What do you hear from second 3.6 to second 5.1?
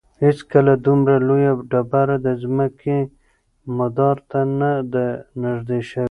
مدار ته نه ده